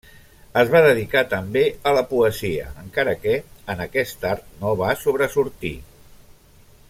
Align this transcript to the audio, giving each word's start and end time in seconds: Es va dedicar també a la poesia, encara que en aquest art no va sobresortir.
Es 0.59 0.69
va 0.75 0.79
dedicar 0.85 1.21
també 1.33 1.61
a 1.89 1.93
la 1.97 2.03
poesia, 2.13 2.71
encara 2.85 3.13
que 3.27 3.35
en 3.75 3.85
aquest 3.87 4.27
art 4.33 4.49
no 4.63 4.75
va 4.83 4.93
sobresortir. 5.05 5.75